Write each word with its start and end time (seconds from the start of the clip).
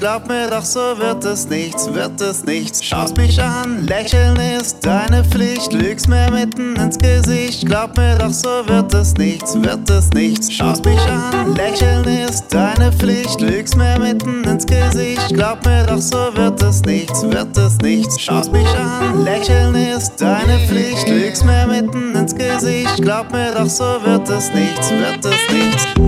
glaub 0.00 0.26
mir 0.26 0.48
doch, 0.48 0.64
so 0.64 0.98
wird 0.98 1.24
es 1.24 1.46
nichts, 1.48 1.92
wird 1.92 2.18
es 2.22 2.44
nichts. 2.44 2.82
Schaust 2.82 3.16
mich 3.18 3.40
an, 3.40 3.86
lächeln 3.86 4.36
ist 4.36 4.84
deine 4.84 5.22
Pflicht. 5.22 5.72
Lügst 5.74 6.08
mir 6.08 6.30
mitten 6.30 6.74
ins 6.76 6.96
Gesicht, 6.96 7.66
glaub 7.66 7.96
mir 7.96 8.16
doch, 8.16 8.32
so 8.32 8.66
wird 8.66 8.92
es 8.94 9.14
nichts, 9.14 9.54
wird 9.54 9.88
es 9.90 10.08
nichts. 10.10 10.50
Schaust 10.50 10.86
mich 10.86 11.00
an, 11.00 11.54
lächeln 11.54 12.04
ist 12.04 12.44
deine 12.48 12.90
Pflicht. 12.92 13.42
Lügst 13.42 13.76
mir 13.76 13.98
mitten 13.98 14.42
ins 14.44 14.64
Gesicht, 14.64 15.34
glaub 15.34 15.64
mir 15.66 15.84
doch, 15.84 16.00
so 16.00 16.34
wird 16.34 16.62
es 16.62 16.80
nichts, 16.82 17.22
wird 17.22 17.56
es 17.58 17.76
nichts. 17.78 18.18
Schaust 18.18 18.52
mich 18.52 18.68
an, 18.68 19.22
lächeln 19.22 19.74
ist 19.74 20.20
deine 20.20 20.58
Pflicht. 20.66 21.08
Lügst 21.08 21.44
mir 21.44 21.66
mitten 21.66 22.14
ins 22.16 22.34
Gesicht, 22.34 23.02
glaub 23.02 23.30
mir 23.32 23.52
doch, 23.52 23.68
so 23.68 23.98
wird 24.02 24.28
es 24.30 24.50
nichts, 24.54 24.90
wird 24.90 25.24
es 25.26 25.54
nichts. 25.54 25.99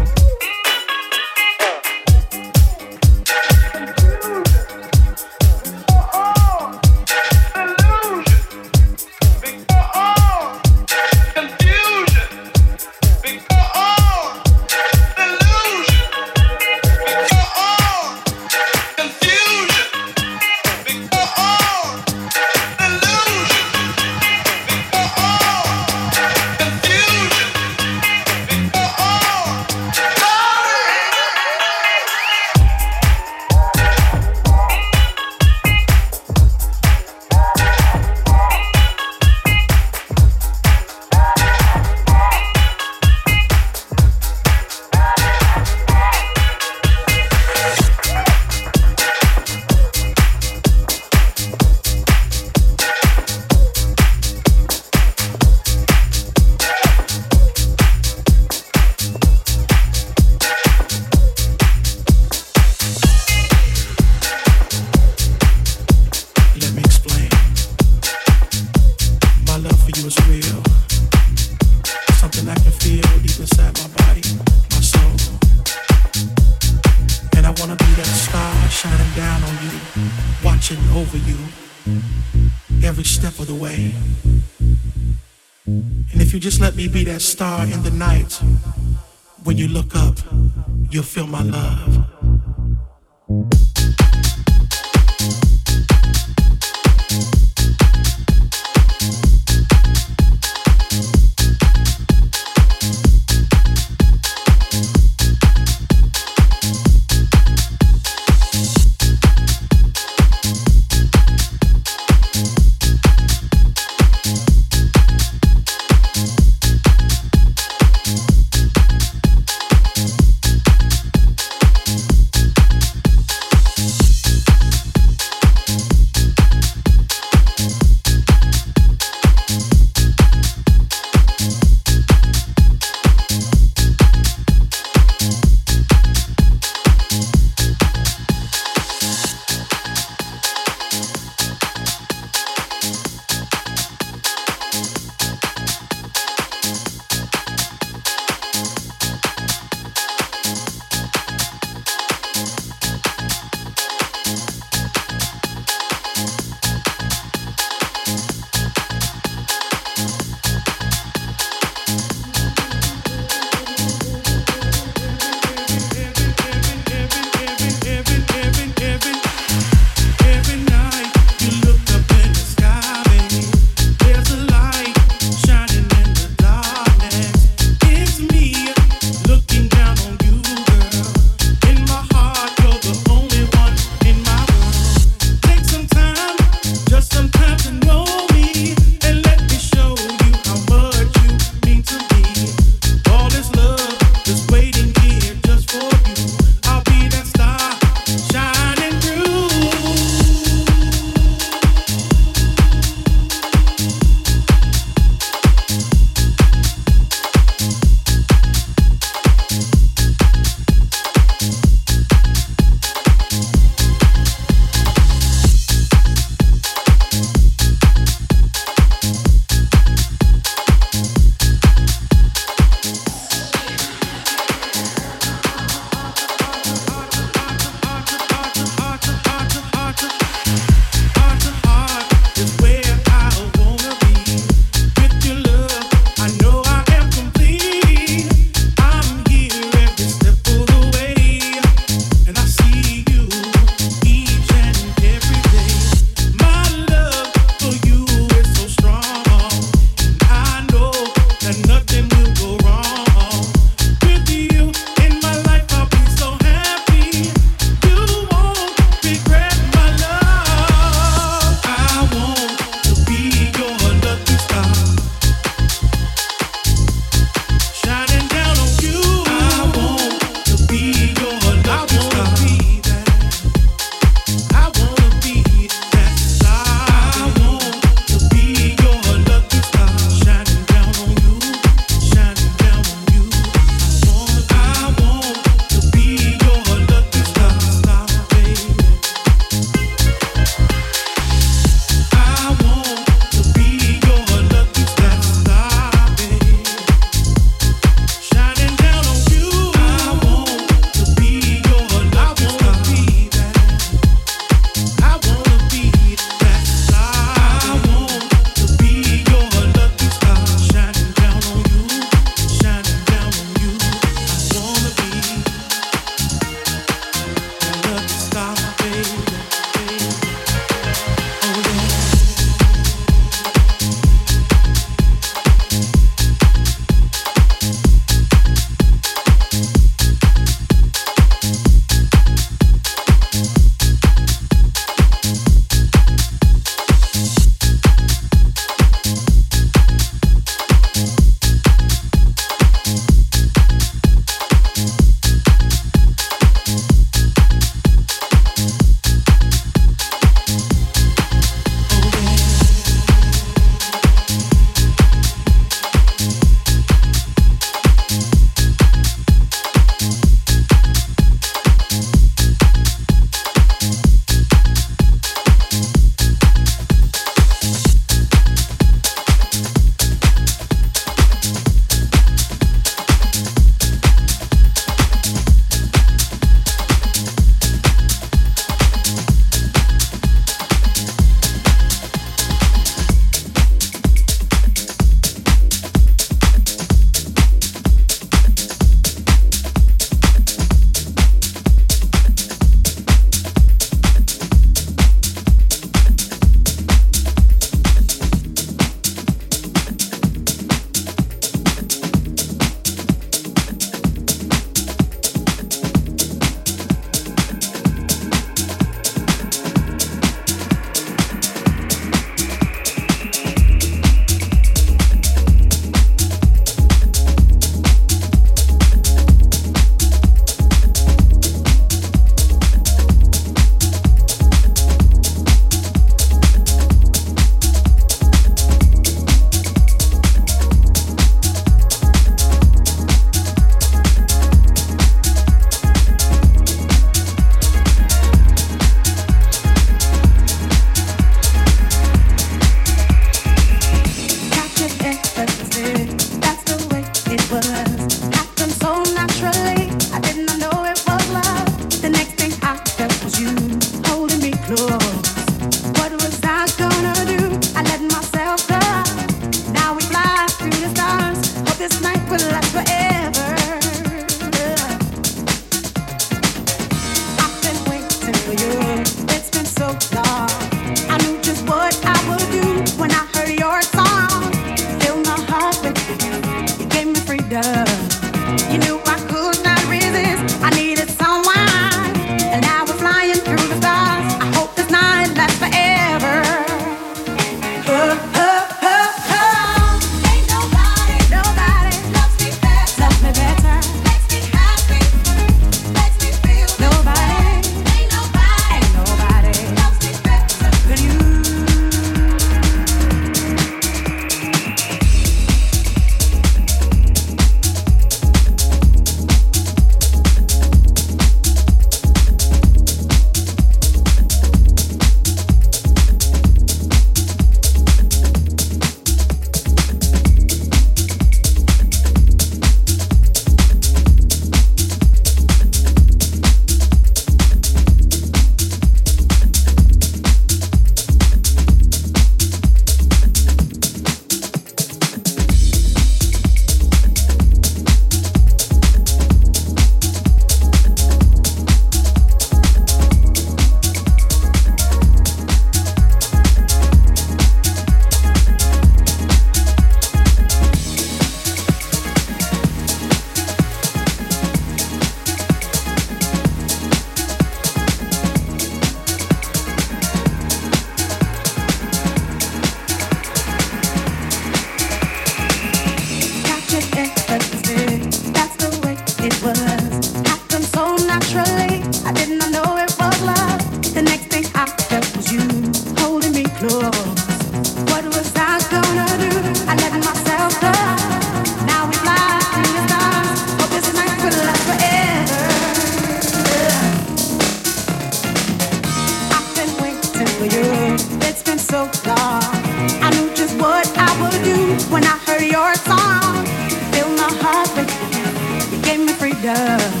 freedom. 599.43 600.00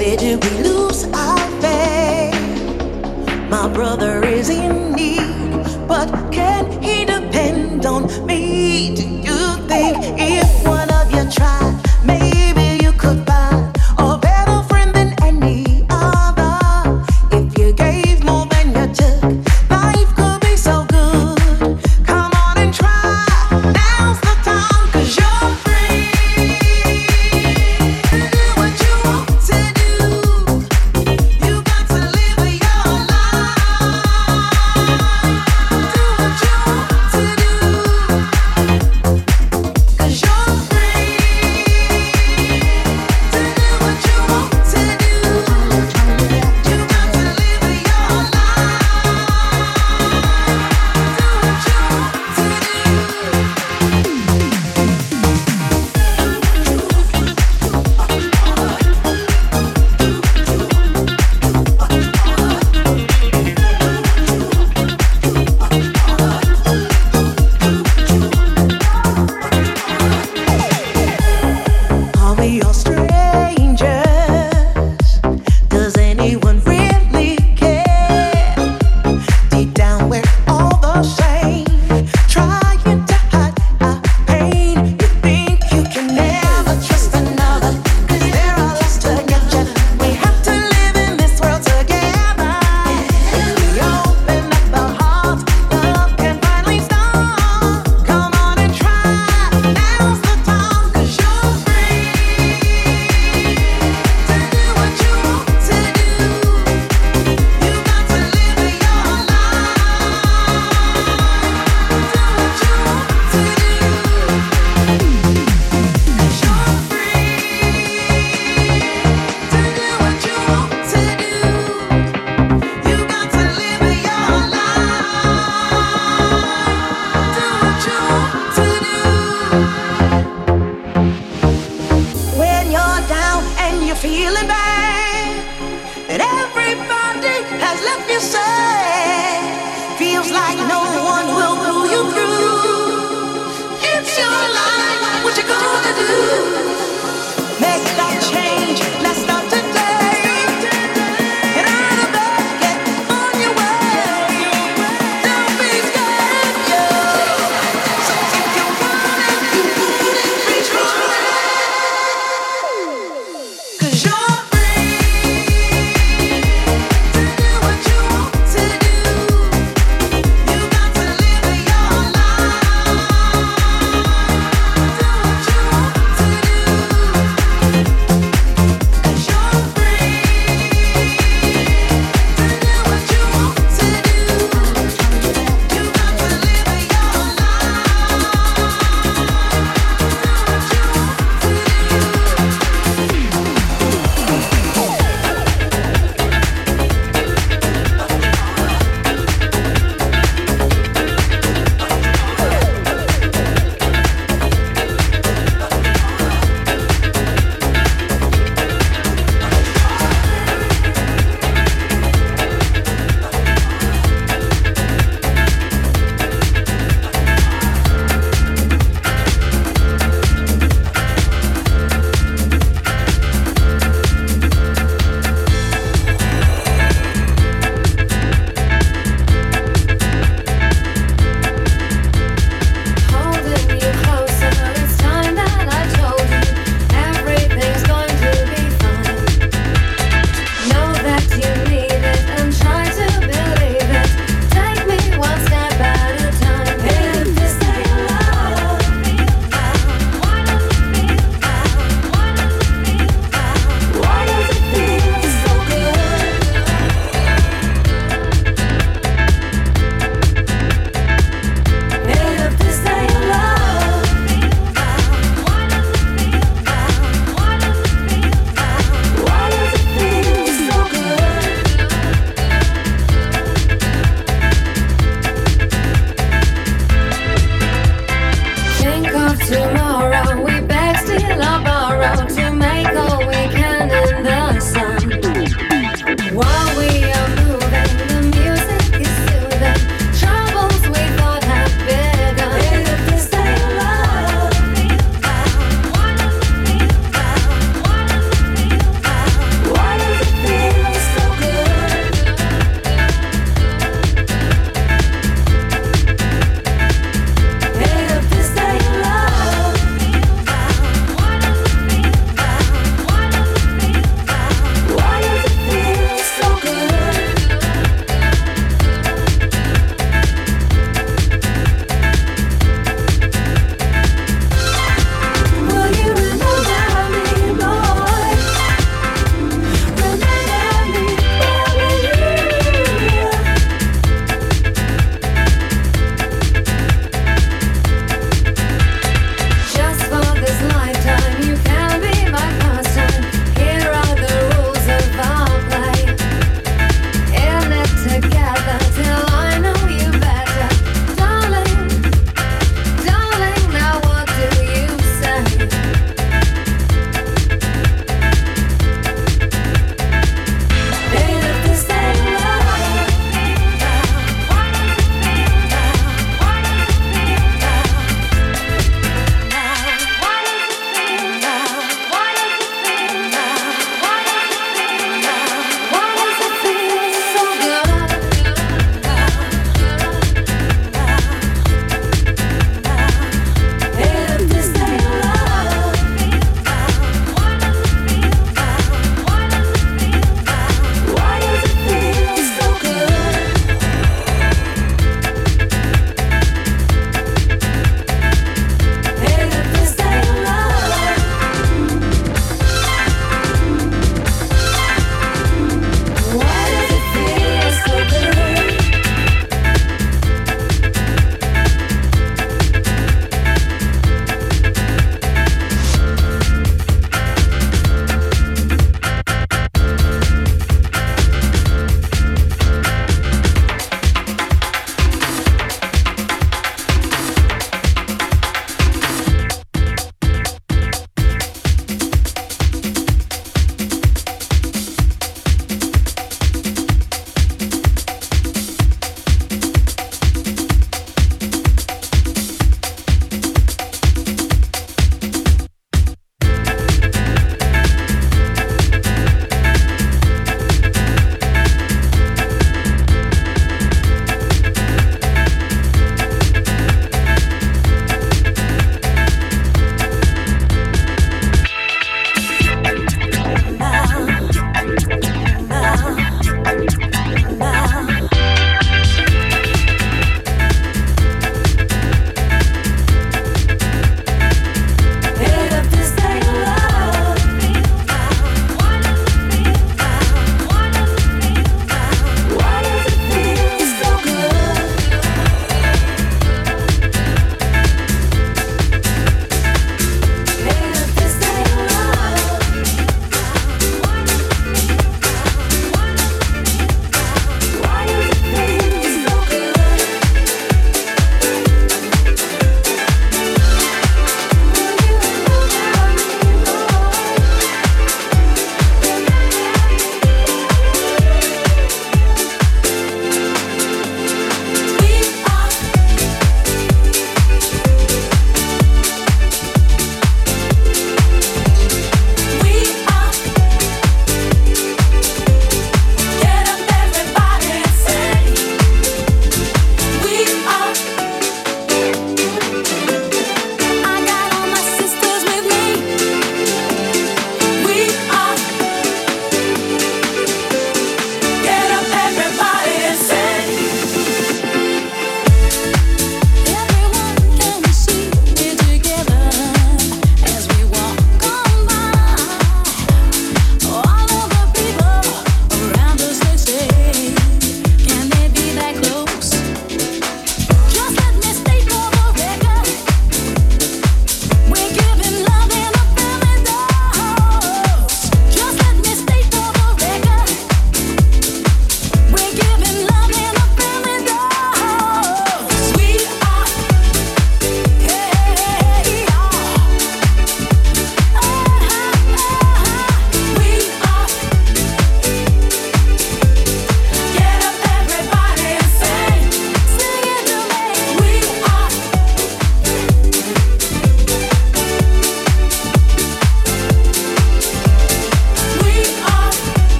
Where 0.00 0.16
did 0.16 0.42
we 0.42 0.50
lose 0.62 1.04
our 1.12 1.38
faith? 1.60 2.32
My 3.50 3.68
brother 3.68 4.24
is 4.24 4.48
in 4.48 4.92
need, 4.92 5.20
but 5.86 6.08
can 6.32 6.82
he 6.82 7.04
depend 7.04 7.84
on 7.84 8.08
me? 8.26 8.94
Do 8.94 9.02
you 9.02 9.68
think 9.68 9.98
if 10.18 10.66
one 10.66 10.79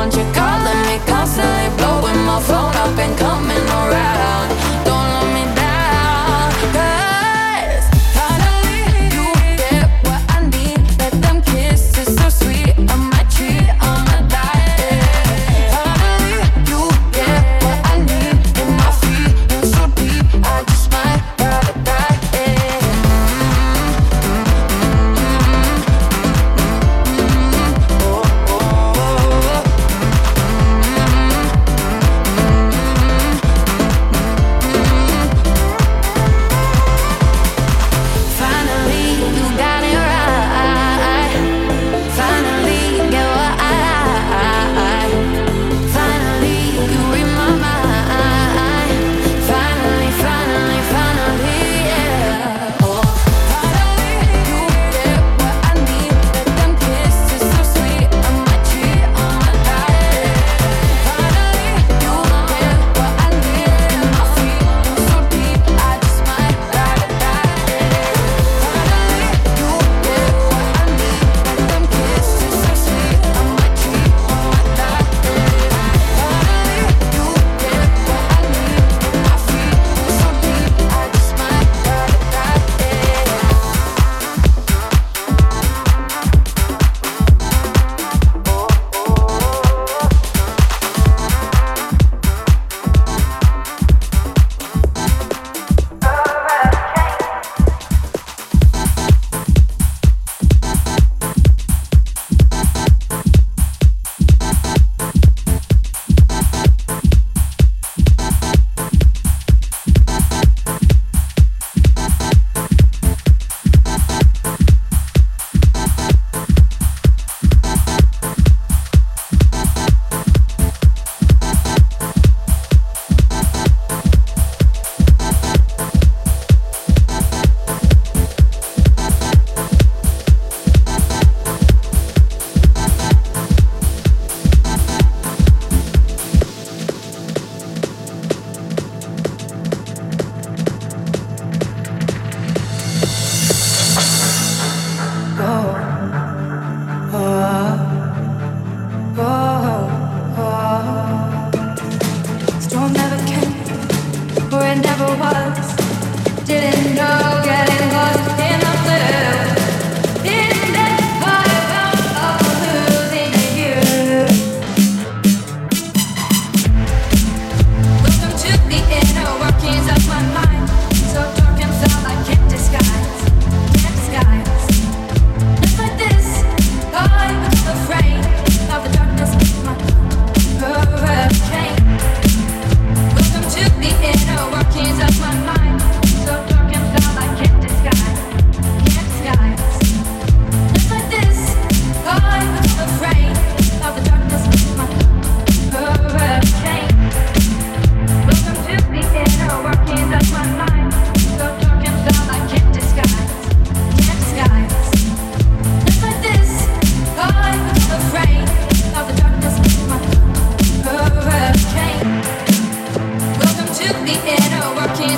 want 0.00 0.16
you 0.16 0.24
calling 0.32 0.80
me 0.88 0.98
constantly, 1.06 1.68
blowing 1.76 2.24
my 2.24 2.40
phone 2.40 2.74
up 2.74 2.98
and 2.98 3.18
coming 3.18 3.68
around. 3.68 4.29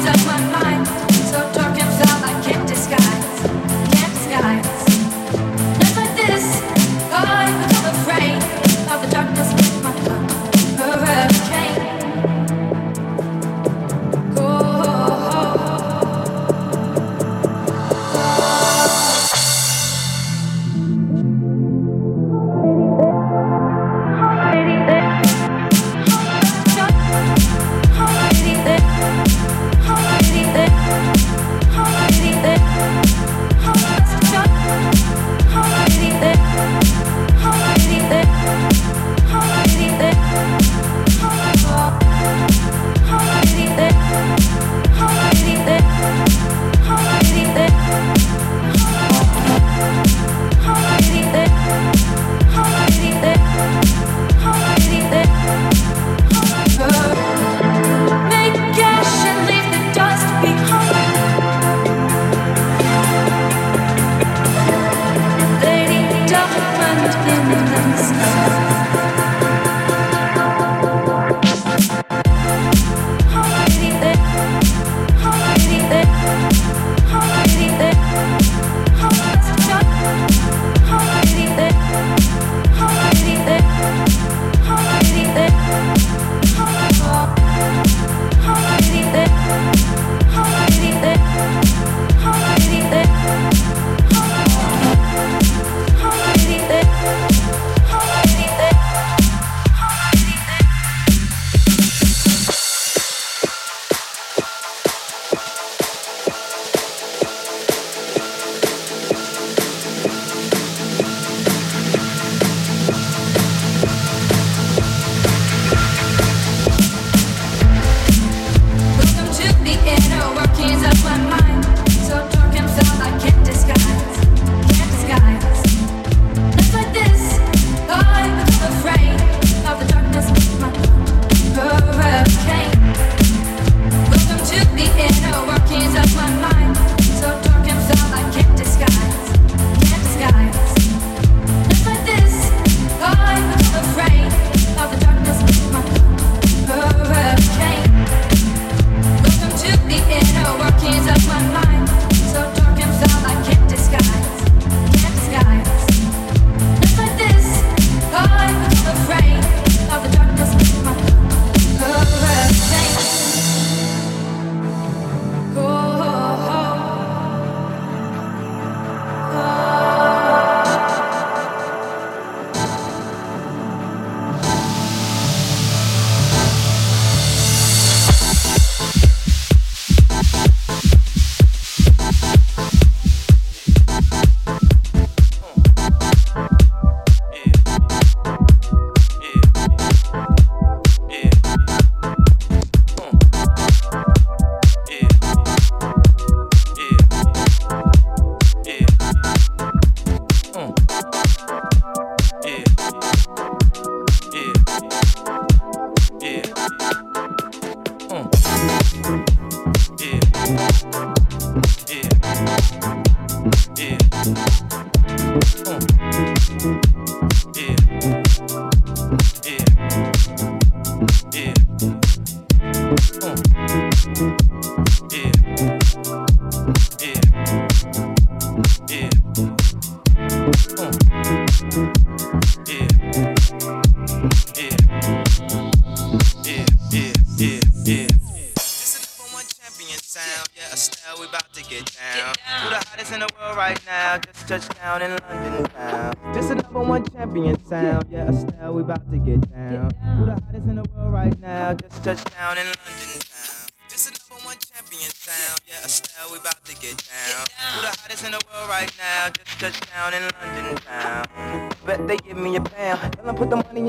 touch 0.04 0.26
my 0.26 0.41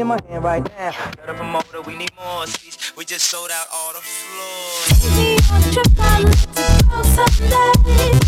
in 0.03 0.07
my 0.07 0.19
hand 0.27 0.43
right 0.43 0.63
now. 0.77 0.91
Got 1.15 1.29
a 1.29 1.33
promoter, 1.33 1.81
we 1.81 1.95
need 1.95 2.11
more 2.15 2.45
seats. 2.45 2.95
We 2.97 3.05
just 3.05 3.25
sold 3.25 3.49
out 3.51 3.67
all 3.73 3.93
the 3.93 3.99
floors. 3.99 5.17
Me 5.17 5.37
on 5.51 5.63
a 5.63 5.71
trip, 5.71 5.87
I 5.97 6.19
look 6.19 6.39
to 6.55 6.85
go 6.89 7.01
someday. 7.03 8.22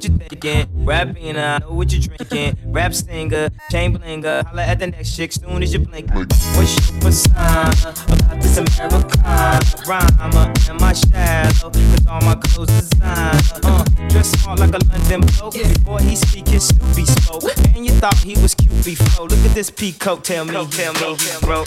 what 0.00 0.08
you 0.08 0.28
thinking. 0.28 0.84
Rapping, 0.84 1.36
I 1.36 1.58
know 1.58 1.72
what 1.72 1.92
you 1.92 2.00
drinking. 2.00 2.56
Rap 2.72 2.94
singer, 2.94 3.50
chain 3.70 3.96
blinger. 3.96 4.44
Holla 4.46 4.62
at 4.62 4.78
the 4.78 4.86
next 4.88 5.16
chick 5.16 5.32
soon 5.32 5.62
as 5.62 5.72
you 5.72 5.80
blink. 5.80 6.10
What's 6.14 6.90
your 6.90 7.00
persona 7.00 7.72
about 8.08 8.40
this 8.40 8.56
Americana? 8.56 9.60
Rhymer, 9.86 10.52
in 10.70 10.76
my 10.78 10.92
shadow, 10.92 11.70
Cause 11.70 12.06
all 12.06 12.20
my 12.22 12.34
clothes 12.36 12.68
designer. 12.68 13.40
Uh, 13.62 13.84
dress 14.08 14.30
smart 14.40 14.58
like 14.60 14.74
a 14.74 14.78
London 14.88 15.20
bloke. 15.20 15.54
Before 15.54 16.00
he 16.00 16.16
speak, 16.16 16.48
his 16.48 16.68
Snoopy 16.68 17.04
spoke. 17.04 17.56
And 17.74 17.84
you 17.84 17.92
thought 17.92 18.16
he 18.18 18.40
was 18.40 18.54
cute 18.54 18.84
before. 18.84 19.26
Look 19.26 19.44
at 19.44 19.54
this 19.54 19.70
peacoat, 19.70 20.22
tell 20.22 20.44
me, 20.44 20.52
tell 20.52 20.92
me, 20.92 21.16
bro. 21.42 21.64